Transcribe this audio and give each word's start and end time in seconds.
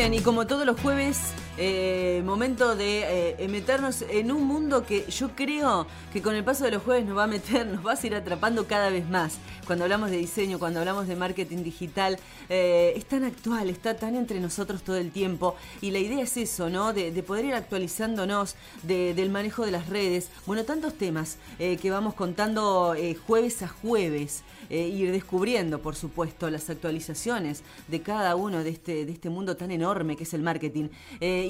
Y 0.00 0.20
como 0.22 0.46
todos 0.46 0.64
los 0.64 0.80
jueves, 0.80 1.34
eh, 1.62 2.22
momento 2.24 2.74
de 2.74 3.34
eh, 3.38 3.48
meternos 3.48 4.00
en 4.08 4.32
un 4.32 4.44
mundo 4.44 4.86
que 4.86 5.04
yo 5.10 5.36
creo 5.36 5.86
que 6.10 6.22
con 6.22 6.34
el 6.34 6.42
paso 6.42 6.64
de 6.64 6.70
los 6.70 6.82
jueves 6.82 7.04
nos 7.04 7.18
va 7.18 7.24
a 7.24 7.26
meter, 7.26 7.66
nos 7.74 7.86
va 7.86 7.92
a 7.92 8.06
ir 8.06 8.14
atrapando 8.14 8.66
cada 8.66 8.88
vez 8.88 9.06
más. 9.06 9.36
Cuando 9.66 9.84
hablamos 9.84 10.10
de 10.10 10.16
diseño, 10.16 10.58
cuando 10.58 10.80
hablamos 10.80 11.06
de 11.06 11.16
marketing 11.16 11.62
digital, 11.62 12.18
eh, 12.48 12.94
es 12.96 13.04
tan 13.04 13.24
actual, 13.24 13.68
está 13.68 13.94
tan 13.94 14.16
entre 14.16 14.40
nosotros 14.40 14.82
todo 14.82 14.96
el 14.96 15.10
tiempo. 15.10 15.54
Y 15.82 15.90
la 15.90 15.98
idea 15.98 16.22
es 16.22 16.38
eso, 16.38 16.70
¿no? 16.70 16.94
De, 16.94 17.12
poder 17.22 17.44
ir 17.44 17.54
actualizándonos 17.54 18.56
del 18.82 19.28
manejo 19.28 19.66
de 19.66 19.72
las 19.72 19.90
redes. 19.90 20.30
Bueno, 20.46 20.64
tantos 20.64 20.94
temas 20.94 21.36
que 21.58 21.90
vamos 21.90 22.14
contando 22.14 22.96
jueves 23.26 23.62
a 23.62 23.68
jueves. 23.68 24.42
ir 24.70 25.12
descubriendo, 25.12 25.80
por 25.80 25.94
supuesto, 25.94 26.48
las 26.50 26.70
actualizaciones 26.70 27.62
de 27.88 28.00
cada 28.00 28.34
uno 28.36 28.64
de 28.64 28.70
este, 28.70 29.04
de 29.04 29.12
este 29.12 29.28
mundo 29.28 29.56
tan 29.56 29.70
enorme 29.70 30.16
que 30.16 30.24
es 30.24 30.32
el 30.32 30.42
marketing. 30.42 30.88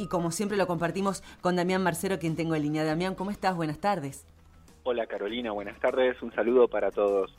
Y 0.00 0.06
como 0.06 0.30
siempre 0.30 0.56
lo 0.56 0.66
compartimos 0.66 1.22
con 1.40 1.56
Damián 1.56 1.82
Marcero, 1.82 2.18
quien 2.18 2.34
tengo 2.34 2.54
en 2.54 2.62
línea. 2.62 2.84
Damián, 2.84 3.14
¿cómo 3.14 3.30
estás? 3.30 3.54
Buenas 3.54 3.78
tardes. 3.78 4.24
Hola 4.82 5.06
Carolina, 5.06 5.52
buenas 5.52 5.78
tardes. 5.78 6.20
Un 6.22 6.32
saludo 6.32 6.68
para 6.68 6.90
todos. 6.90 7.30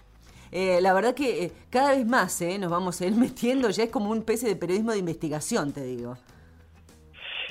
Eh, 0.52 0.80
la 0.82 0.94
verdad 0.94 1.16
que 1.16 1.46
eh, 1.46 1.52
cada 1.70 1.92
vez 1.92 2.06
más 2.06 2.42
nos 2.60 2.70
vamos 2.70 3.02
a 3.02 3.06
ir 3.08 3.16
metiendo, 3.16 3.70
ya 3.70 3.84
es 3.86 3.90
como 3.90 4.12
un 4.12 4.22
pese 4.22 4.48
de 4.48 4.56
periodismo 4.56 4.92
de 4.92 5.00
investigación, 5.00 5.72
te 5.72 5.84
digo. 5.84 6.18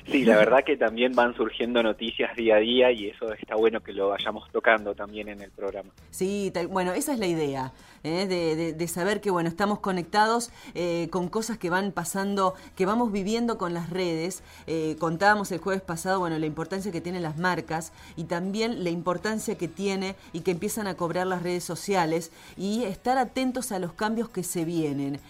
Sí, 0.07 0.25
la 0.25 0.37
verdad 0.37 0.65
que 0.65 0.77
también 0.77 1.13
van 1.13 1.35
surgiendo 1.35 1.83
noticias 1.83 2.35
día 2.37 2.57
a 2.57 2.59
día 2.59 2.91
y 2.91 3.09
eso 3.09 3.33
está 3.33 3.55
bueno 3.55 3.81
que 3.81 3.93
lo 3.93 4.09
vayamos 4.09 4.51
tocando 4.51 4.95
también 4.95 5.29
en 5.29 5.41
el 5.41 5.51
programa. 5.51 5.91
Sí, 6.11 6.53
bueno, 6.69 6.93
esa 6.93 7.13
es 7.13 7.19
la 7.19 7.27
idea, 7.27 7.73
¿eh? 8.03 8.27
de, 8.27 8.89
saber 8.89 9.20
que 9.20 9.31
bueno 9.31 9.48
estamos 9.48 9.79
conectados 9.79 10.51
eh, 10.75 11.09
con 11.11 11.29
cosas 11.29 11.59
que 11.59 11.70
van 11.70 11.92
pasando, 11.92 12.55
que 12.77 12.87
vamos 12.87 13.12
viviendo 13.12 13.59
con 13.59 13.75
las 13.75 13.91
redes. 13.91 14.42
Eh, 14.67 14.97
contábamos 14.98 15.53
el 15.53 15.59
jueves 15.59 15.83
pasado, 15.83 16.19
bueno, 16.19 16.39
la 16.39 16.47
importancia 16.47 16.91
que 16.91 17.01
tienen 17.01 17.23
las 17.23 17.39
marcas 17.39 17.92
y 18.17 18.25
también 18.25 18.83
la 18.83 18.91
importancia 18.91 19.57
que 19.57 19.69
tiene 19.69 20.17
y 20.33 20.41
que 20.41 20.51
empiezan 20.51 20.87
a 20.87 20.95
cobrar 20.95 21.27
las 21.27 21.42
redes 21.42 21.62
sociales 21.62 22.33
y 22.57 22.85
estar 22.85 23.19
atentos 23.19 23.70
a 23.70 23.79
los 23.79 23.92
cambios 23.92 24.29
que 24.29 24.42
se 24.42 24.64
vienen. 24.64 25.20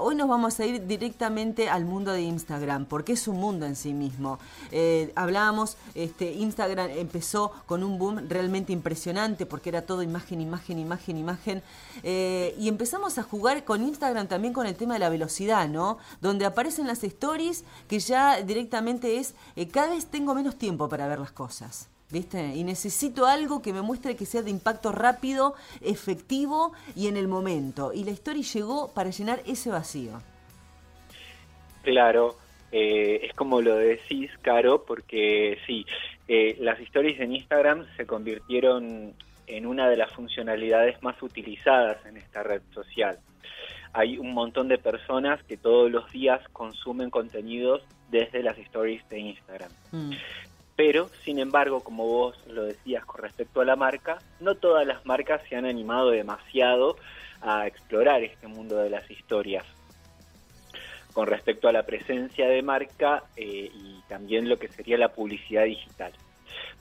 hoy 0.00 0.14
nos 0.14 0.28
vamos 0.28 0.60
a 0.60 0.66
ir 0.66 0.86
directamente 0.86 1.68
al 1.68 1.84
mundo 1.84 2.12
de 2.12 2.22
Instagram, 2.22 2.86
porque 2.86 3.12
es 3.12 3.26
un 3.26 3.36
mundo 3.36 3.66
en 3.66 3.74
sí 3.74 3.94
mismo 3.94 4.01
Eh, 4.70 5.12
hablábamos, 5.14 5.76
este, 5.94 6.32
Instagram 6.32 6.90
empezó 6.90 7.52
con 7.66 7.82
un 7.82 7.98
boom 7.98 8.28
realmente 8.28 8.72
impresionante 8.72 9.46
porque 9.46 9.68
era 9.68 9.82
todo 9.82 10.02
imagen, 10.02 10.40
imagen, 10.40 10.78
imagen, 10.78 11.18
imagen. 11.18 11.62
Eh, 12.02 12.54
y 12.58 12.68
empezamos 12.68 13.18
a 13.18 13.22
jugar 13.22 13.64
con 13.64 13.82
Instagram 13.82 14.26
también 14.28 14.52
con 14.52 14.66
el 14.66 14.74
tema 14.74 14.94
de 14.94 15.00
la 15.00 15.08
velocidad, 15.08 15.68
¿no? 15.68 15.98
Donde 16.20 16.44
aparecen 16.44 16.86
las 16.86 17.04
stories 17.04 17.64
que 17.88 17.98
ya 17.98 18.42
directamente 18.42 19.18
es, 19.18 19.34
eh, 19.56 19.68
cada 19.68 19.90
vez 19.90 20.06
tengo 20.06 20.34
menos 20.34 20.56
tiempo 20.56 20.88
para 20.88 21.06
ver 21.08 21.18
las 21.18 21.32
cosas. 21.32 21.88
¿Viste? 22.10 22.54
Y 22.54 22.62
necesito 22.62 23.24
algo 23.24 23.62
que 23.62 23.72
me 23.72 23.80
muestre 23.80 24.16
que 24.16 24.26
sea 24.26 24.42
de 24.42 24.50
impacto 24.50 24.92
rápido, 24.92 25.54
efectivo 25.80 26.72
y 26.94 27.06
en 27.06 27.16
el 27.16 27.26
momento. 27.26 27.94
Y 27.94 28.04
la 28.04 28.10
story 28.10 28.42
llegó 28.42 28.88
para 28.88 29.08
llenar 29.08 29.42
ese 29.46 29.70
vacío. 29.70 30.20
Claro, 31.82 32.36
eh, 32.72 33.26
es 33.26 33.34
como 33.34 33.60
lo 33.60 33.76
decís, 33.76 34.30
Caro, 34.40 34.84
porque 34.84 35.58
sí, 35.66 35.84
eh, 36.26 36.56
las 36.58 36.80
stories 36.80 37.20
en 37.20 37.34
Instagram 37.34 37.86
se 37.98 38.06
convirtieron 38.06 39.12
en 39.46 39.66
una 39.66 39.90
de 39.90 39.98
las 39.98 40.10
funcionalidades 40.12 41.02
más 41.02 41.22
utilizadas 41.22 42.04
en 42.06 42.16
esta 42.16 42.42
red 42.42 42.62
social. 42.72 43.18
Hay 43.92 44.16
un 44.16 44.32
montón 44.32 44.68
de 44.68 44.78
personas 44.78 45.42
que 45.42 45.58
todos 45.58 45.90
los 45.90 46.10
días 46.10 46.40
consumen 46.54 47.10
contenidos 47.10 47.82
desde 48.10 48.42
las 48.42 48.56
stories 48.56 49.06
de 49.10 49.18
Instagram. 49.18 49.70
Mm. 49.90 50.12
Pero, 50.74 51.10
sin 51.24 51.38
embargo, 51.38 51.80
como 51.80 52.06
vos 52.06 52.42
lo 52.46 52.64
decías 52.64 53.04
con 53.04 53.20
respecto 53.20 53.60
a 53.60 53.66
la 53.66 53.76
marca, 53.76 54.18
no 54.40 54.54
todas 54.54 54.86
las 54.86 55.04
marcas 55.04 55.42
se 55.46 55.56
han 55.56 55.66
animado 55.66 56.08
demasiado 56.08 56.96
a 57.42 57.66
explorar 57.66 58.22
este 58.22 58.46
mundo 58.46 58.78
de 58.78 58.88
las 58.88 59.10
historias 59.10 59.66
con 61.12 61.26
respecto 61.26 61.68
a 61.68 61.72
la 61.72 61.84
presencia 61.84 62.48
de 62.48 62.62
marca 62.62 63.24
eh, 63.36 63.70
y 63.72 64.00
también 64.08 64.48
lo 64.48 64.58
que 64.58 64.68
sería 64.68 64.96
la 64.96 65.08
publicidad 65.08 65.64
digital. 65.64 66.12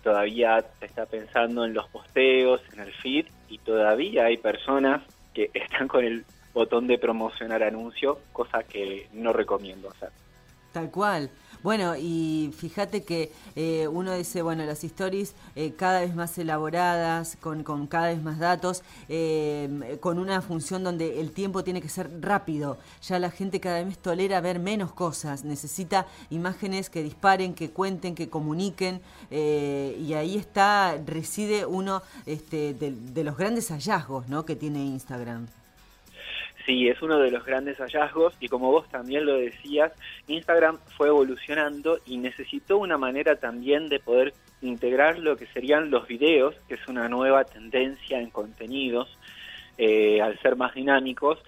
Todavía 0.04 0.64
se 0.80 0.86
está 0.86 1.06
pensando 1.06 1.66
en 1.66 1.74
los 1.74 1.88
posteos, 1.90 2.62
en 2.74 2.80
el 2.80 2.94
feed 2.94 3.28
y 3.50 3.60
todavía 3.60 4.26
hay 4.26 4.38
personas 4.38 5.02
que 5.34 5.50
están 5.54 5.88
con 5.88 6.04
el 6.04 6.26
botón 6.54 6.88
de 6.88 6.98
promocionar 6.98 7.64
anuncio, 7.64 8.20
cosa 8.34 8.64
que 8.64 9.08
no 9.14 9.32
recomiendo 9.32 9.90
hacer. 9.90 10.10
Tal 10.74 10.90
cual. 10.90 11.30
Bueno, 11.64 11.96
y 11.96 12.52
fíjate 12.58 13.04
que 13.04 13.32
eh, 13.56 13.88
uno 13.88 14.16
dice, 14.16 14.42
bueno, 14.42 14.66
las 14.66 14.84
stories 14.84 15.36
eh, 15.56 15.74
cada 15.78 16.00
vez 16.00 16.16
más 16.16 16.36
elaboradas, 16.40 17.38
con, 17.40 17.64
con 17.64 17.86
cada 17.86 18.08
vez 18.08 18.22
más 18.24 18.40
datos, 18.40 18.82
eh, 19.10 19.98
con 20.00 20.18
una 20.18 20.42
función 20.42 20.84
donde 20.84 21.22
el 21.22 21.32
tiempo 21.32 21.64
tiene 21.64 21.80
que 21.80 21.90
ser 21.90 22.10
rápido. 22.20 22.80
Ya 23.04 23.20
la 23.20 23.30
gente 23.30 23.60
cada 23.60 23.84
vez 23.84 24.00
tolera 24.00 24.42
ver 24.42 24.58
menos 24.60 24.92
cosas, 24.92 25.44
necesita 25.44 26.08
imágenes 26.32 26.90
que 26.90 27.04
disparen, 27.04 27.54
que 27.54 27.70
cuenten, 27.70 28.16
que 28.16 28.28
comuniquen, 28.28 29.02
y 29.30 30.14
ahí 30.14 30.38
está, 30.38 30.98
reside 31.06 31.66
uno 31.66 32.02
este, 32.26 32.74
de, 32.74 32.92
de 32.92 33.24
los 33.24 33.38
grandes 33.38 33.70
hallazgos 33.70 34.28
¿no? 34.30 34.46
que 34.46 34.56
tiene 34.56 34.84
Instagram. 34.84 35.48
Sí, 36.72 36.88
es 36.88 37.02
uno 37.02 37.20
de 37.20 37.32
los 37.32 37.44
grandes 37.44 37.80
hallazgos 37.80 38.34
y 38.40 38.48
como 38.48 38.72
vos 38.72 38.88
también 38.88 39.26
lo 39.26 39.34
decías, 39.34 39.92
Instagram 40.28 40.78
fue 40.96 41.10
evolucionando 41.10 42.00
y 42.06 42.16
necesitó 42.16 42.78
una 42.78 42.98
manera 42.98 43.36
también 43.36 43.90
de 43.90 44.00
poder 44.00 44.34
integrar 44.62 45.20
lo 45.20 45.36
que 45.36 45.48
serían 45.48 45.92
los 45.92 46.08
videos, 46.08 46.56
que 46.70 46.76
es 46.76 46.88
una 46.88 47.10
nueva 47.10 47.44
tendencia 47.44 48.22
en 48.22 48.30
contenidos, 48.30 49.10
eh, 49.78 50.22
al 50.22 50.40
ser 50.40 50.56
más 50.56 50.74
dinámicos, 50.74 51.40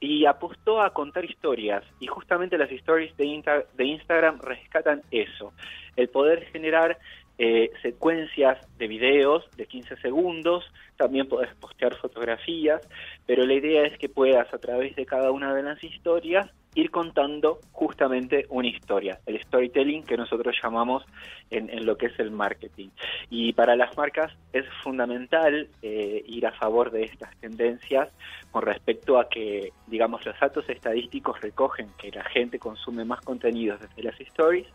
y 0.00 0.26
apostó 0.26 0.82
a 0.82 0.92
contar 0.92 1.24
historias. 1.24 1.84
Y 2.00 2.08
justamente 2.08 2.58
las 2.58 2.72
stories 2.72 3.16
de, 3.16 3.44
de 3.72 3.84
Instagram 3.84 4.40
rescatan 4.40 5.02
eso, 5.12 5.52
el 5.94 6.08
poder 6.08 6.44
generar 6.46 6.98
eh, 7.38 7.70
secuencias 7.82 8.58
de 8.78 8.86
videos 8.86 9.44
de 9.56 9.66
15 9.66 9.96
segundos, 9.96 10.64
también 10.96 11.28
puedes 11.28 11.54
postear 11.56 11.94
fotografías, 11.96 12.80
pero 13.26 13.44
la 13.44 13.54
idea 13.54 13.82
es 13.86 13.98
que 13.98 14.08
puedas 14.08 14.52
a 14.54 14.58
través 14.58 14.96
de 14.96 15.04
cada 15.04 15.30
una 15.30 15.54
de 15.54 15.62
las 15.62 15.82
historias 15.84 16.50
ir 16.76 16.90
contando 16.90 17.58
justamente 17.72 18.44
una 18.50 18.68
historia, 18.68 19.18
el 19.24 19.42
storytelling 19.42 20.02
que 20.02 20.16
nosotros 20.16 20.54
llamamos 20.62 21.04
en, 21.50 21.86
lo 21.86 21.96
que 21.96 22.06
es 22.06 22.18
el 22.18 22.30
marketing. 22.30 22.88
Y 23.30 23.54
para 23.54 23.76
las 23.76 23.96
marcas 23.96 24.32
es 24.52 24.66
fundamental 24.82 25.68
eh, 25.80 26.22
ir 26.26 26.46
a 26.46 26.52
favor 26.52 26.90
de 26.90 27.04
estas 27.04 27.34
tendencias 27.38 28.10
con 28.50 28.62
respecto 28.62 29.18
a 29.18 29.28
que, 29.28 29.72
digamos, 29.86 30.24
los 30.26 30.38
datos 30.38 30.68
estadísticos 30.68 31.40
recogen 31.40 31.88
que 31.96 32.10
la 32.10 32.24
gente 32.24 32.58
consume 32.58 33.06
más 33.06 33.22
contenidos 33.22 33.80
desde 33.80 34.02
las 34.02 34.20
stories 34.20 34.66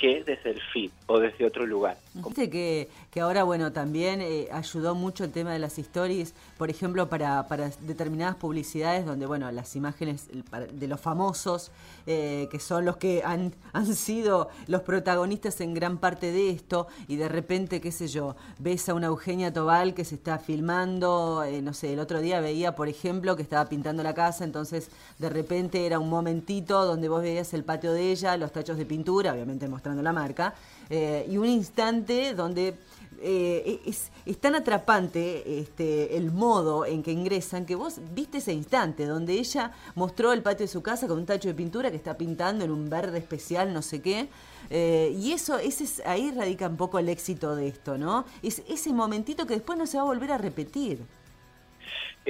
que 0.00 0.24
desde 0.24 0.50
el 0.50 0.60
feed 0.72 0.90
o 1.06 1.18
desde 1.18 1.44
otro 1.44 1.66
lugar. 1.66 1.98
Viste 2.14 2.48
que, 2.48 2.88
que 3.10 3.20
ahora, 3.20 3.44
bueno, 3.44 3.72
también 3.72 4.22
eh, 4.22 4.48
ayudó 4.50 4.94
mucho 4.94 5.24
el 5.24 5.30
tema 5.30 5.52
de 5.52 5.58
las 5.58 5.78
stories, 5.78 6.34
por 6.56 6.70
ejemplo, 6.70 7.08
para, 7.08 7.46
para 7.48 7.70
determinadas 7.82 8.36
publicidades 8.36 9.04
donde, 9.04 9.26
bueno, 9.26 9.50
las 9.52 9.76
imágenes 9.76 10.28
de 10.72 10.88
los 10.88 11.00
famosos, 11.00 11.70
eh, 12.06 12.48
que 12.50 12.58
son 12.58 12.84
los 12.86 12.96
que 12.96 13.22
han, 13.24 13.52
han 13.72 13.94
sido 13.94 14.48
los 14.66 14.82
protagonistas 14.82 15.60
en 15.60 15.74
gran 15.74 15.98
parte 15.98 16.32
de 16.32 16.50
esto, 16.50 16.88
y 17.06 17.16
de 17.16 17.28
repente, 17.28 17.80
qué 17.80 17.92
sé 17.92 18.08
yo, 18.08 18.36
ves 18.58 18.88
a 18.88 18.94
una 18.94 19.08
Eugenia 19.08 19.52
Tobal 19.52 19.92
que 19.92 20.04
se 20.04 20.14
está 20.14 20.38
filmando, 20.38 21.44
eh, 21.44 21.60
no 21.60 21.74
sé, 21.74 21.92
el 21.92 21.98
otro 21.98 22.20
día 22.20 22.40
veía, 22.40 22.74
por 22.74 22.88
ejemplo, 22.88 23.36
que 23.36 23.42
estaba 23.42 23.68
pintando 23.68 24.02
la 24.02 24.14
casa, 24.14 24.44
entonces 24.44 24.88
de 25.18 25.28
repente 25.28 25.84
era 25.84 25.98
un 25.98 26.08
momentito 26.08 26.86
donde 26.86 27.08
vos 27.08 27.20
veías 27.20 27.52
el 27.52 27.64
patio 27.64 27.92
de 27.92 28.10
ella, 28.10 28.36
los 28.38 28.50
tachos 28.50 28.78
de 28.78 28.86
pintura, 28.86 29.32
obviamente 29.32 29.68
mostrando 29.68 29.89
la 29.96 30.12
marca, 30.12 30.54
eh, 30.88 31.26
y 31.30 31.36
un 31.36 31.46
instante 31.46 32.34
donde 32.34 32.76
eh, 33.22 33.80
es, 33.84 34.38
tan 34.38 34.54
atrapante 34.54 35.60
este, 35.60 36.16
el 36.16 36.32
modo 36.32 36.86
en 36.86 37.02
que 37.02 37.12
ingresan 37.12 37.66
que 37.66 37.74
vos 37.74 37.96
viste 38.14 38.38
ese 38.38 38.54
instante 38.54 39.04
donde 39.04 39.34
ella 39.34 39.72
mostró 39.94 40.32
el 40.32 40.42
patio 40.42 40.64
de 40.64 40.72
su 40.72 40.82
casa 40.82 41.06
con 41.06 41.18
un 41.18 41.26
tacho 41.26 41.48
de 41.48 41.54
pintura 41.54 41.90
que 41.90 41.96
está 41.96 42.16
pintando 42.16 42.64
en 42.64 42.70
un 42.70 42.88
verde 42.88 43.18
especial, 43.18 43.74
no 43.74 43.82
sé 43.82 44.00
qué. 44.00 44.28
Eh, 44.70 45.14
y 45.20 45.32
eso, 45.32 45.58
ese 45.58 46.02
ahí 46.06 46.30
radica 46.30 46.68
un 46.68 46.76
poco 46.76 46.98
el 46.98 47.10
éxito 47.10 47.54
de 47.54 47.68
esto, 47.68 47.98
¿no? 47.98 48.24
Es 48.42 48.62
ese 48.68 48.92
momentito 48.92 49.46
que 49.46 49.54
después 49.54 49.78
no 49.78 49.86
se 49.86 49.98
va 49.98 50.04
a 50.04 50.06
volver 50.06 50.32
a 50.32 50.38
repetir. 50.38 51.00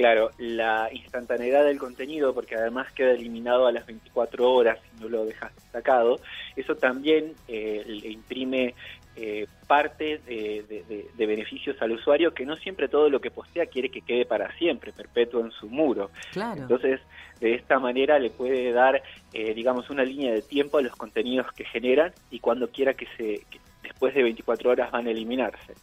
Claro, 0.01 0.31
la 0.39 0.89
instantaneidad 0.91 1.63
del 1.63 1.77
contenido, 1.77 2.33
porque 2.33 2.55
además 2.55 2.91
queda 2.91 3.11
eliminado 3.11 3.67
a 3.67 3.71
las 3.71 3.85
24 3.85 4.51
horas 4.51 4.79
si 4.81 5.03
no 5.03 5.09
lo 5.09 5.25
dejas 5.25 5.53
destacado, 5.53 6.19
eso 6.55 6.75
también 6.75 7.35
eh, 7.47 7.83
le 7.85 8.09
imprime 8.09 8.73
eh, 9.15 9.45
parte 9.67 10.19
de, 10.25 11.05
beneficios 11.15 11.79
al 11.81 11.91
usuario 11.91 12.33
que 12.33 12.47
no 12.47 12.55
siempre 12.55 12.87
todo 12.87 13.11
lo 13.11 13.21
que 13.21 13.29
postea 13.29 13.67
quiere 13.67 13.89
que 13.89 14.01
quede 14.01 14.25
para 14.25 14.51
siempre, 14.57 14.91
perpetuo 14.91 15.41
en 15.45 15.51
su 15.51 15.67
muro. 15.67 16.09
Claro. 16.31 16.63
Entonces, 16.63 16.99
de 17.39 17.53
esta 17.53 17.77
manera 17.77 18.17
le 18.17 18.31
puede 18.31 18.71
dar, 18.71 19.03
eh, 19.33 19.53
digamos, 19.53 19.91
una 19.91 20.03
línea 20.03 20.33
de 20.33 20.41
tiempo 20.41 20.79
a 20.79 20.81
los 20.81 20.95
contenidos 20.95 21.51
que 21.53 21.65
generan 21.65 22.11
y 22.31 22.39
cuando 22.39 22.71
quiera 22.71 22.95
que 22.95 23.05
se... 23.17 23.45
después 23.91 24.15
de 24.15 24.23
24 24.23 24.71
horas 24.71 24.91
van 24.91 25.07
a 25.07 25.11
eliminarse. 25.11 25.73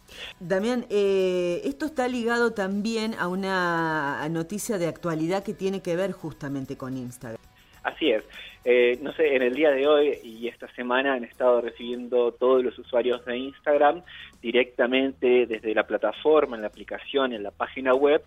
Damián, 0.41 0.87
eh, 0.91 1.61
esto 1.65 1.87
está 1.87 2.09
ligado 2.09 2.53
también 2.53 3.15
a 3.19 3.29
una 3.29 4.27
noticia 4.31 4.79
de 4.79 4.87
actualidad 4.87 5.45
que 5.45 5.55
tiene 5.55 5.83
que 5.83 5.95
ver 5.95 6.13
justamente 6.13 6.77
con 6.77 6.97
Instagram. 6.97 7.41
Así 7.83 8.11
es. 8.11 8.25
Eh, 8.65 8.99
no 9.03 9.13
sé, 9.13 9.37
en 9.37 9.43
el 9.43 9.55
día 9.55 9.71
de 9.71 9.87
hoy 9.87 10.19
y 10.23 10.49
esta 10.49 10.69
semana 10.75 11.15
han 11.15 11.25
estado 11.25 11.61
recibiendo 11.61 12.33
todos 12.33 12.63
los 12.63 12.79
usuarios 12.79 13.25
de 13.25 13.37
Instagram 13.37 14.03
directamente 14.43 15.47
desde 15.47 15.75
la 15.75 15.87
plataforma, 15.87 16.57
en 16.57 16.63
la 16.63 16.69
aplicación, 16.69 17.33
en 17.33 17.43
la 17.43 17.51
página 17.51 17.95
web, 17.95 18.23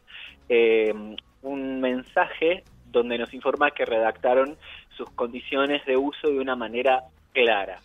eh, 0.50 0.94
un 1.42 1.82
mensaje 1.82 2.64
donde 2.92 3.18
nos 3.18 3.34
informa 3.34 3.72
que 3.72 3.86
redactaron 3.86 4.58
sus 4.96 5.10
condiciones 5.12 5.86
de 5.86 5.98
uso 5.98 6.30
de 6.30 6.40
una 6.40 6.56
manera 6.56 7.04
clara. 7.34 7.80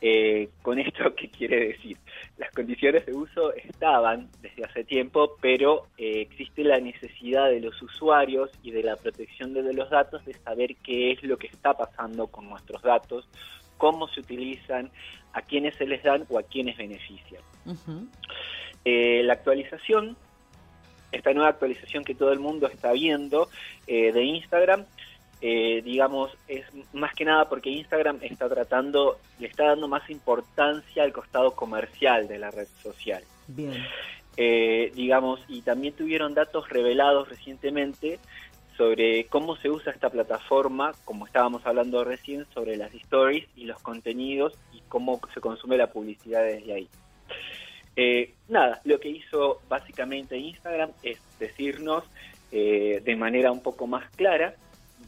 Eh, 0.00 0.50
con 0.62 0.78
esto, 0.78 1.07
¿qué 1.18 1.28
quiere 1.28 1.68
decir? 1.68 1.96
Las 2.36 2.50
condiciones 2.52 3.04
de 3.06 3.14
uso 3.14 3.52
estaban 3.54 4.28
desde 4.40 4.64
hace 4.64 4.84
tiempo, 4.84 5.36
pero 5.40 5.86
eh, 5.98 6.20
existe 6.20 6.62
la 6.62 6.78
necesidad 6.78 7.50
de 7.50 7.60
los 7.60 7.80
usuarios 7.82 8.50
y 8.62 8.70
de 8.70 8.82
la 8.82 8.96
protección 8.96 9.54
de 9.54 9.72
los 9.72 9.90
datos 9.90 10.24
de 10.24 10.34
saber 10.34 10.76
qué 10.76 11.12
es 11.12 11.22
lo 11.22 11.36
que 11.36 11.48
está 11.48 11.74
pasando 11.74 12.28
con 12.28 12.48
nuestros 12.48 12.82
datos, 12.82 13.28
cómo 13.76 14.08
se 14.08 14.20
utilizan, 14.20 14.90
a 15.32 15.42
quiénes 15.42 15.76
se 15.76 15.86
les 15.86 16.02
dan 16.02 16.24
o 16.30 16.38
a 16.38 16.42
quiénes 16.42 16.76
benefician. 16.76 17.42
Eh, 18.84 19.22
la 19.24 19.34
actualización, 19.34 20.16
esta 21.12 21.32
nueva 21.32 21.50
actualización 21.50 22.04
que 22.04 22.14
todo 22.14 22.32
el 22.32 22.38
mundo 22.38 22.66
está 22.68 22.92
viendo 22.92 23.48
de 23.86 24.22
Instagram, 24.22 24.84
eh, 25.40 25.82
digamos, 25.84 26.36
es 26.48 26.64
más 26.92 27.14
que 27.14 27.24
nada 27.24 27.48
porque 27.48 27.70
Instagram 27.70 28.18
está 28.22 28.48
tratando, 28.48 29.18
le 29.38 29.46
está 29.46 29.66
dando 29.66 29.86
más 29.86 30.08
importancia 30.10 31.04
al 31.04 31.12
costado 31.12 31.52
comercial 31.52 32.26
de 32.26 32.38
la 32.38 32.50
red 32.50 32.66
social. 32.82 33.22
Bien. 33.46 33.86
Eh, 34.36 34.92
digamos, 34.94 35.40
y 35.48 35.62
también 35.62 35.94
tuvieron 35.94 36.34
datos 36.34 36.68
revelados 36.68 37.28
recientemente 37.28 38.18
sobre 38.76 39.26
cómo 39.26 39.56
se 39.56 39.70
usa 39.70 39.92
esta 39.92 40.10
plataforma, 40.10 40.92
como 41.04 41.26
estábamos 41.26 41.64
hablando 41.66 42.02
recién, 42.04 42.44
sobre 42.52 42.76
las 42.76 42.92
stories 42.94 43.46
y 43.56 43.64
los 43.64 43.80
contenidos 43.80 44.54
y 44.72 44.80
cómo 44.88 45.20
se 45.34 45.40
consume 45.40 45.76
la 45.76 45.92
publicidad 45.92 46.44
desde 46.44 46.72
ahí. 46.72 46.88
Eh, 47.94 48.34
nada, 48.48 48.80
lo 48.84 48.98
que 48.98 49.08
hizo 49.08 49.60
básicamente 49.68 50.36
Instagram 50.36 50.90
es 51.02 51.18
decirnos 51.38 52.04
de 52.50 53.14
manera 53.18 53.52
un 53.52 53.62
poco 53.62 53.86
más 53.86 54.08
clara 54.16 54.54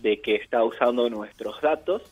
de 0.00 0.20
que 0.20 0.36
está 0.36 0.64
usando 0.64 1.08
nuestros 1.10 1.60
datos 1.60 2.02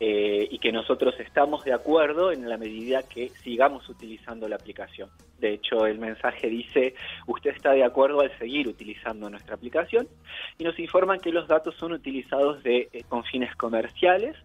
eh, 0.00 0.48
y 0.50 0.58
que 0.58 0.72
nosotros 0.72 1.14
estamos 1.20 1.64
de 1.64 1.72
acuerdo 1.72 2.32
en 2.32 2.48
la 2.48 2.58
medida 2.58 3.04
que 3.04 3.28
sigamos 3.28 3.88
utilizando 3.88 4.48
la 4.48 4.56
aplicación. 4.56 5.08
De 5.38 5.52
hecho, 5.52 5.86
el 5.86 5.98
mensaje 5.98 6.48
dice, 6.48 6.94
usted 7.28 7.50
está 7.50 7.72
de 7.72 7.84
acuerdo 7.84 8.20
al 8.20 8.36
seguir 8.38 8.66
utilizando 8.66 9.30
nuestra 9.30 9.54
aplicación 9.54 10.08
y 10.58 10.64
nos 10.64 10.78
informan 10.80 11.20
que 11.20 11.30
los 11.30 11.46
datos 11.46 11.76
son 11.76 11.92
utilizados 11.92 12.62
de, 12.64 12.88
eh, 12.92 13.04
con 13.08 13.22
fines 13.24 13.54
comerciales. 13.54 14.36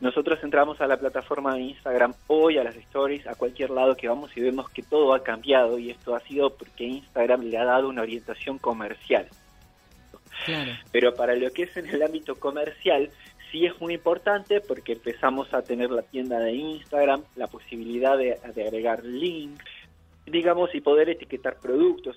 Nosotros 0.00 0.40
entramos 0.42 0.80
a 0.80 0.88
la 0.88 0.98
plataforma 0.98 1.54
de 1.54 1.60
Instagram 1.60 2.12
hoy, 2.26 2.58
a 2.58 2.64
las 2.64 2.76
stories, 2.76 3.26
a 3.28 3.36
cualquier 3.36 3.70
lado 3.70 3.96
que 3.96 4.08
vamos 4.08 4.36
y 4.36 4.40
vemos 4.40 4.68
que 4.68 4.82
todo 4.82 5.14
ha 5.14 5.22
cambiado 5.22 5.78
y 5.78 5.90
esto 5.90 6.16
ha 6.16 6.20
sido 6.20 6.50
porque 6.56 6.84
Instagram 6.84 7.42
le 7.42 7.56
ha 7.56 7.64
dado 7.64 7.88
una 7.88 8.02
orientación 8.02 8.58
comercial. 8.58 9.28
Pero 10.92 11.14
para 11.14 11.34
lo 11.34 11.50
que 11.50 11.64
es 11.64 11.76
en 11.76 11.88
el 11.88 12.02
ámbito 12.02 12.36
comercial, 12.36 13.10
sí 13.50 13.66
es 13.66 13.80
muy 13.80 13.94
importante 13.94 14.60
porque 14.60 14.94
empezamos 14.94 15.52
a 15.54 15.62
tener 15.62 15.90
la 15.90 16.02
tienda 16.02 16.38
de 16.40 16.52
Instagram, 16.52 17.22
la 17.36 17.46
posibilidad 17.46 18.18
de, 18.18 18.38
agregar 18.44 19.04
links, 19.04 19.64
digamos, 20.26 20.74
y 20.74 20.80
poder 20.80 21.08
etiquetar 21.10 21.56
productos. 21.60 22.16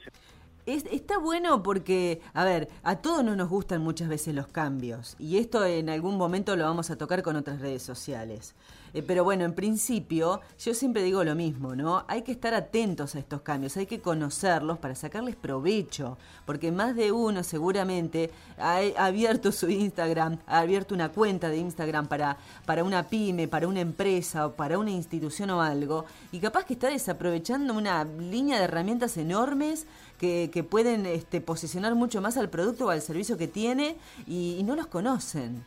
Está 0.68 1.18
bueno 1.18 1.64
porque, 1.64 2.22
a 2.34 2.44
ver, 2.44 2.68
a 2.84 2.98
todos 2.98 3.24
no 3.24 3.36
nos 3.36 3.50
gustan 3.50 3.82
muchas 3.82 4.10
veces 4.10 4.36
los 4.36 4.48
cambios 4.48 5.16
y 5.18 5.38
esto 5.38 5.66
en 5.66 5.90
algún 5.90 6.18
momento 6.18 6.56
lo 6.56 6.66
vamos 6.66 6.90
a 6.90 6.98
tocar 6.98 7.24
con 7.24 7.38
otras 7.38 7.62
redes 7.62 7.84
sociales. 7.84 8.54
Eh, 8.94 9.04
pero 9.04 9.24
bueno, 9.24 9.44
en 9.44 9.54
principio, 9.54 10.42
yo 10.60 10.74
siempre 10.74 11.04
digo 11.04 11.24
lo 11.24 11.36
mismo, 11.36 11.76
¿no? 11.76 12.06
Hay 12.08 12.22
que 12.22 12.32
estar 12.32 12.54
atentos 12.54 13.16
a 13.16 13.20
estos 13.20 13.42
cambios, 13.42 13.76
hay 13.78 13.86
que 13.86 14.00
conocerlos 14.00 14.78
para 14.80 14.96
sacarles 14.96 15.36
provecho, 15.36 16.18
porque 16.46 16.72
más 16.72 16.96
de 16.96 17.12
uno 17.12 17.44
seguramente 17.44 18.32
ha 18.58 18.80
abierto 18.98 19.52
su 19.52 19.70
Instagram, 19.70 20.40
ha 20.48 20.60
abierto 20.60 20.96
una 20.96 21.10
cuenta 21.10 21.50
de 21.50 21.58
Instagram 21.58 22.08
para, 22.08 22.38
para 22.66 22.84
una 22.84 23.04
pyme, 23.04 23.48
para 23.48 23.68
una 23.68 23.82
empresa 23.82 24.48
o 24.48 24.54
para 24.54 24.80
una 24.80 24.92
institución 24.92 25.50
o 25.50 25.62
algo, 25.62 26.06
y 26.32 26.40
capaz 26.40 26.66
que 26.66 26.74
está 26.74 26.88
desaprovechando 26.90 27.74
una 27.74 28.04
línea 28.04 28.58
de 28.58 28.64
herramientas 28.64 29.18
enormes 29.18 29.86
que, 30.20 30.50
que 30.52 30.64
pueden 30.64 31.06
este, 31.06 31.42
posicionar 31.42 31.96
mucho 31.96 32.22
más 32.22 32.38
al 32.38 32.50
producto 32.50 32.86
o 32.86 32.90
al 32.90 33.02
servicio 33.02 33.38
que 33.38 33.48
tiene 33.48 33.96
y 34.28 34.62
no 34.64 34.76
los 34.76 34.88
conocen. 34.88 35.64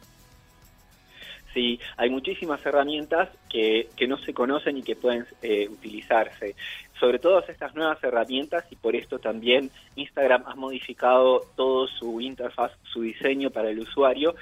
Sí, 1.52 1.80
hay 1.96 2.10
muchísimas 2.10 2.64
herramientas 2.64 3.28
que, 3.48 3.88
que 3.96 4.06
no 4.06 4.18
se 4.18 4.32
conocen 4.32 4.76
y 4.76 4.82
que 4.82 4.94
pueden 4.94 5.26
eh, 5.42 5.68
utilizarse. 5.68 6.54
Sobre 6.98 7.18
todas 7.18 7.48
estas 7.48 7.74
nuevas 7.74 8.02
herramientas 8.04 8.64
y 8.70 8.76
por 8.76 8.94
esto 8.94 9.18
también 9.18 9.70
Instagram 9.96 10.44
ha 10.46 10.54
modificado 10.54 11.46
todo 11.56 11.88
su 11.88 12.20
interfaz, 12.20 12.72
su 12.84 13.02
diseño 13.02 13.50
para 13.50 13.70
el 13.70 13.80
usuario 13.80 14.34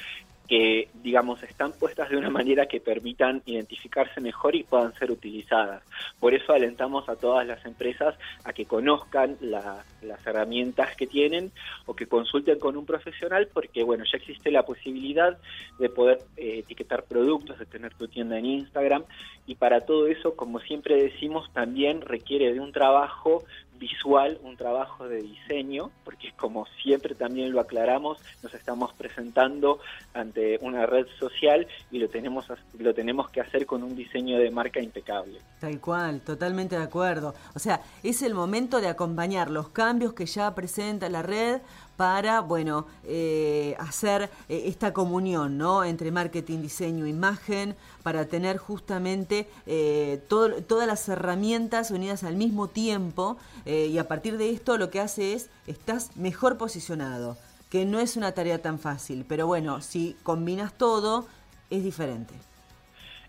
que, 0.49 0.89
digamos, 1.03 1.43
están 1.43 1.73
puestas 1.73 2.09
de 2.09 2.17
una 2.17 2.31
manera 2.31 2.67
que 2.67 2.81
permitan 2.81 3.43
identificarse 3.45 4.21
mejor 4.21 4.56
y 4.56 4.62
puedan 4.62 4.95
ser 4.95 5.11
utilizadas. 5.11 5.83
Por 6.19 6.35
eso 6.35 6.55
alentamos 6.55 7.09
a 7.09 7.17
todas 7.17 7.47
las 7.47 7.65
empresas 7.67 8.15
a 8.45 8.53
que 8.55 8.65
conozcan 8.65 9.37
las 9.41 10.27
herramientas 10.27 10.97
que 10.97 11.06
tienen 11.06 11.53
o 11.85 11.95
que 11.95 12.06
consulten 12.06 12.59
con 12.59 12.77
un 12.77 12.87
profesional 12.87 13.49
porque, 13.53 13.85
bueno, 13.85 14.05
ya 14.11 14.17
existe 14.17 14.50
la 14.50 14.65
posibilidad 14.65 15.37
de 15.79 15.89
poder 15.91 16.21
eh, 16.37 16.61
etiquetar 16.61 17.05
productos, 17.05 17.59
de 17.59 17.67
tener 17.67 17.95
tu 17.95 18.09
tienda 18.09 18.39
en 18.39 18.47
Instagram 18.47 19.05
y 19.47 19.55
para 19.55 19.83
todo 19.83 20.06
eso, 20.06 20.37
como 20.37 20.61
siempre 20.61 21.03
decimos, 21.03 21.50
también 21.53 22.03
requiere 22.03 22.53
de 22.53 22.61
un 22.61 22.73
trabajo 22.73 23.45
visual, 23.79 24.39
un 24.43 24.57
trabajo 24.57 25.09
de 25.09 25.23
diseño, 25.23 25.91
porque 26.05 26.33
como 26.33 26.67
siempre 26.83 27.14
también 27.14 27.52
lo 27.52 27.61
aclaramos, 27.61 28.19
nos 28.43 28.55
estamos 28.55 28.93
presentando 28.95 29.81
ante 30.14 30.59
una 30.61 30.87
red 30.87 31.07
social 31.19 31.67
y 31.91 31.99
lo 31.99 32.09
tenemos, 32.09 32.47
lo 32.79 32.95
tenemos 32.95 33.31
que 33.31 33.41
hacer 33.41 33.67
con 33.67 33.83
un 33.83 33.95
diseño 33.95 34.38
de 34.38 34.50
marca 34.50 34.81
impecable. 34.81 35.38
Tal 35.61 35.81
cual, 35.81 36.21
totalmente 36.21 36.76
de 36.76 36.83
acuerdo. 36.83 37.35
O 37.55 37.59
sea, 37.59 37.81
es 38.02 38.23
el 38.23 38.35
momento 38.35 38.81
de 38.81 38.88
acompañar 38.88 39.50
los 39.50 39.69
cambios 39.71 40.12
que 40.12 40.26
ya 40.26 40.55
presenta 40.55 41.09
la 41.09 41.23
red 41.23 41.61
para, 41.99 42.43
bueno, 42.43 42.87
eh, 43.02 43.75
hacer 43.81 44.31
eh, 44.49 44.62
esta 44.67 44.93
comunión, 44.93 45.59
¿no? 45.59 45.83
Entre 45.83 46.12
marketing, 46.12 46.61
diseño, 46.62 47.09
imagen, 47.09 47.75
para 48.05 48.26
tener 48.26 48.57
justamente 48.57 49.49
eh, 49.67 50.23
todas 50.28 50.87
las 50.87 51.09
herramientas 51.09 51.90
unidas 51.90 52.23
al 52.23 52.37
mismo 52.37 52.69
tiempo 52.69 53.37
y 53.67 53.99
a 53.99 54.07
partir 54.07 54.38
de 54.38 54.50
esto 54.50 54.78
lo 54.78 54.90
que 54.90 55.00
hace 55.00 55.35
es, 55.35 55.50
estás 55.67 56.17
mejor 56.17 56.57
posicionado, 56.57 57.37
que 57.69 57.85
no 57.85 57.99
es 57.99 58.17
una 58.17 58.31
tarea 58.31 58.62
tan 58.62 58.78
fácil, 58.78 59.26
pero 59.28 59.49
bueno, 59.49 59.81
si 59.81 60.17
combinas 60.23 60.73
todo, 60.78 61.26
es 61.69 61.83
diferente. 61.83 62.35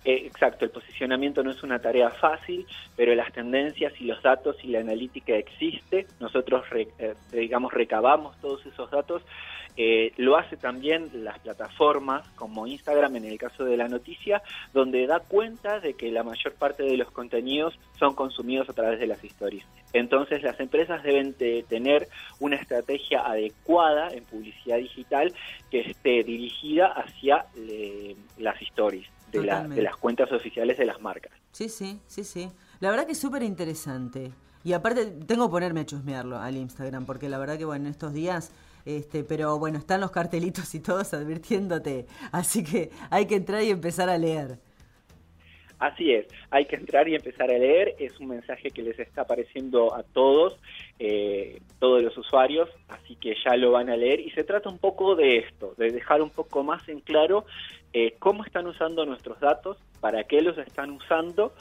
Eh, 0.10 0.26
exacto, 0.26 0.66
el 0.66 0.72
posicionamiento 0.72 1.44
no 1.44 1.52
es 1.52 1.62
una 1.62 1.78
tarea 1.78 2.10
fácil, 2.10 2.66
pero 2.96 3.14
las 3.14 3.32
tendencias 3.32 3.94
y 4.02 4.06
los 4.06 4.20
datos 4.24 4.56
y 4.64 4.70
la 4.70 4.80
analítica 4.80 5.36
existe. 5.36 6.08
Nosotros, 6.20 6.66
eh, 6.74 7.14
digamos, 7.32 7.72
recabamos 7.72 8.36
todos 8.42 8.66
esos 8.66 8.90
datos. 8.90 9.22
Eh, 9.78 10.12
lo 10.18 10.36
hace 10.36 10.58
también 10.58 11.12
las 11.24 11.38
plataformas 11.38 12.28
como 12.30 12.66
Instagram 12.66 13.18
en 13.18 13.26
el 13.26 13.38
caso 13.38 13.66
de 13.66 13.78
la 13.78 13.88
noticia, 13.88 14.42
donde 14.74 15.06
da 15.06 15.20
cuenta 15.20 15.80
de 15.80 15.94
que 15.94 16.12
la 16.12 16.24
mayor 16.24 16.56
parte 16.56 16.82
de 16.82 16.98
los 16.98 17.12
contenidos 17.12 17.78
son 18.00 18.16
consumidos 18.16 18.68
a 18.68 18.74
través 18.74 19.00
de 19.00 19.06
las 19.06 19.24
historias. 19.24 19.68
Entonces 19.94 20.42
las 20.42 20.60
empresas 20.60 21.04
deben 21.04 21.36
tener 21.36 22.08
una 22.40 22.56
estrategia 22.56 23.22
adecuada 23.28 24.10
en 24.10 24.24
publicidad 24.24 24.78
digital 24.78 25.36
que 25.70 25.82
esté 25.82 26.24
dirigida 26.24 26.88
hacia 26.88 27.46
las 28.40 28.60
stories 28.64 29.08
de, 29.32 29.82
las 29.82 29.96
cuentas 29.98 30.32
oficiales 30.32 30.78
de 30.78 30.86
las 30.86 31.02
marcas. 31.02 31.32
Sí, 31.52 31.70
sí, 31.70 32.00
sí, 32.08 32.24
sí. 32.24 32.50
La 32.80 32.90
verdad 32.90 33.06
que 33.06 33.14
es 33.14 33.20
súper 33.20 33.44
interesante. 33.44 34.32
Y 34.64 34.74
aparte, 34.74 35.06
tengo 35.06 35.48
que 35.48 35.52
ponerme 35.52 35.82
a 35.82 35.86
chusmearlo 35.86 36.38
al 36.38 36.58
Instagram, 36.58 37.06
porque 37.06 37.30
la 37.30 37.38
verdad 37.38 37.58
que, 37.58 37.66
bueno, 37.66 37.86
en 37.86 37.92
estos 37.92 38.14
días, 38.14 38.52
este, 38.86 39.24
pero 39.24 39.58
bueno, 39.58 39.78
están 39.78 40.02
los 40.02 40.12
cartelitos 40.12 40.74
y 40.76 40.80
todos 40.80 41.14
advirtiéndote. 41.14 42.08
Así 42.32 42.64
que 42.64 42.92
hay 43.10 43.26
que 43.26 43.36
entrar 43.36 43.64
y 43.64 43.70
empezar 43.70 44.10
a 44.10 44.18
leer. 44.18 44.60
Así 45.80 46.12
es, 46.12 46.28
hay 46.52 46.66
que 46.66 46.76
entrar 46.76 47.08
y 47.08 47.16
empezar 47.16 47.50
a 47.50 47.58
leer, 47.58 47.96
es 48.00 48.20
un 48.20 48.28
mensaje 48.28 48.70
que 48.70 48.82
les 48.82 49.00
está 49.00 49.22
apareciendo 49.22 49.96
a 49.96 50.04
todos, 50.04 50.60
eh, 51.00 51.62
todos 51.80 52.04
los 52.04 52.18
usuarios, 52.18 52.70
así 52.90 53.16
que 53.16 53.34
ya 53.46 53.56
lo 53.56 53.72
van 53.72 53.90
a 53.90 53.96
leer 53.96 54.20
y 54.20 54.30
se 54.32 54.44
trata 54.44 54.68
un 54.68 54.78
poco 54.78 55.16
de 55.16 55.38
esto, 55.38 55.76
de 55.78 55.92
dejar 55.92 56.22
un 56.22 56.32
poco 56.32 56.66
más 56.66 56.88
en 56.90 57.00
claro 57.00 57.46
eh, 57.94 58.16
cómo 58.20 58.44
están 58.44 58.68
usando 58.68 59.06
nuestros 59.06 59.40
datos, 59.40 59.78
para 60.02 60.26
qué 60.26 60.42
los 60.42 60.58
están 60.58 60.92
usando, 60.92 61.54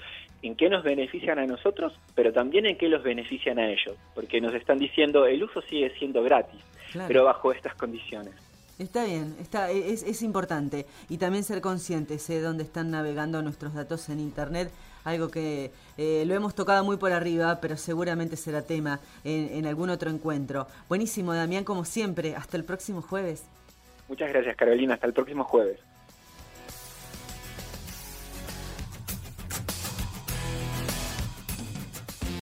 en 0.42 0.56
qué 0.56 0.68
nos 0.68 0.82
benefician 0.82 1.38
a 1.38 1.46
nosotros, 1.46 1.92
pero 2.16 2.32
también 2.32 2.66
en 2.66 2.76
qué 2.76 2.88
los 2.88 3.04
benefician 3.04 3.60
a 3.60 3.70
ellos, 3.70 3.96
porque 4.16 4.40
nos 4.40 4.52
están 4.54 4.80
diciendo 4.80 5.26
el 5.26 5.44
uso 5.44 5.62
sigue 5.62 5.90
siendo 5.96 6.24
gratis, 6.24 6.60
pero 7.06 7.24
bajo 7.24 7.52
estas 7.52 7.76
condiciones. 7.76 8.47
Está 8.78 9.04
bien, 9.04 9.34
está, 9.40 9.72
e, 9.72 9.92
es, 9.92 10.04
es, 10.04 10.22
importante. 10.22 10.86
Y 11.08 11.18
también 11.18 11.42
ser 11.42 11.60
conscientes 11.60 12.26
de 12.28 12.40
dónde 12.40 12.62
están 12.62 12.90
navegando 12.90 13.42
nuestros 13.42 13.74
datos 13.74 14.08
en 14.08 14.20
Internet, 14.20 14.70
algo 15.04 15.30
que 15.30 15.72
eh, 15.96 16.24
lo 16.26 16.34
hemos 16.34 16.54
tocado 16.54 16.84
muy 16.84 16.96
por 16.96 17.12
arriba, 17.12 17.58
pero 17.60 17.76
seguramente 17.76 18.36
será 18.36 18.62
tema 18.62 19.00
en, 19.24 19.48
en 19.52 19.66
algún 19.66 19.90
otro 19.90 20.10
encuentro. 20.10 20.68
Buenísimo, 20.88 21.34
Damián, 21.34 21.64
como 21.64 21.84
siempre. 21.84 22.36
Hasta 22.36 22.56
el 22.56 22.64
próximo 22.64 23.02
jueves. 23.02 23.44
Muchas 24.08 24.28
gracias, 24.30 24.56
Carolina. 24.56 24.94
Hasta 24.94 25.08
el 25.08 25.12
próximo 25.12 25.42
jueves. 25.42 25.80